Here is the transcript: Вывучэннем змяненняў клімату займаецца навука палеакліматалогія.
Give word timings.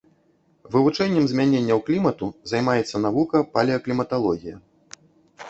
Вывучэннем 0.75 1.25
змяненняў 1.31 1.79
клімату 1.89 2.31
займаецца 2.53 3.03
навука 3.05 3.45
палеакліматалогія. 3.59 4.55